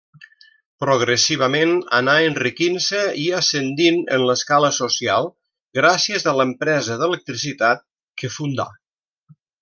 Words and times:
Progressivament 0.83 1.73
anà 1.97 2.15
enriquint-se 2.29 3.01
i 3.25 3.27
ascendint 3.41 3.99
en 4.17 4.25
l'escala 4.29 4.71
social, 4.81 5.29
gràcies 5.83 6.25
a 6.31 6.37
l'empresa 6.41 6.97
d'electricitat 7.03 7.85
que 8.23 8.31
fundà. 8.39 8.67